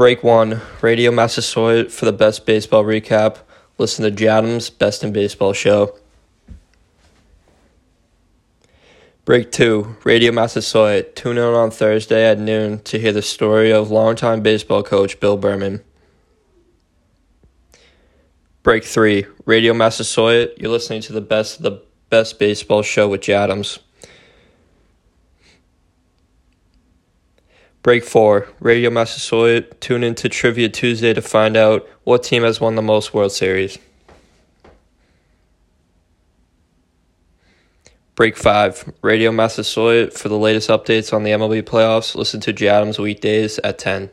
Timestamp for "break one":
0.00-0.62